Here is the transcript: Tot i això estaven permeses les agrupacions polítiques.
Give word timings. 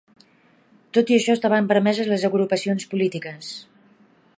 Tot 0.97 1.11
i 1.13 1.17
això 1.19 1.35
estaven 1.39 1.69
permeses 1.73 2.11
les 2.15 2.27
agrupacions 2.31 2.89
polítiques. 2.95 3.57